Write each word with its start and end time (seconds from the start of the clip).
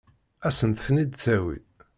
Ad 0.47 0.53
sent-ten-id-tawi? 0.57 1.57